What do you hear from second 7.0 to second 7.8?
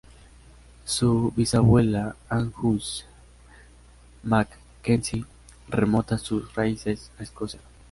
a Escocia.